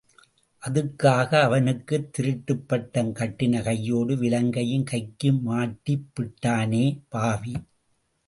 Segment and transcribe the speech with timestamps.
[0.63, 6.83] அதுக்காக அவனுக்குத் திருட்டுப் பட்டம் கட்டின கையோடு விலங்கையும் கைக்கு மாட்டிப்பிட்டானே
[7.09, 7.55] பாவி..!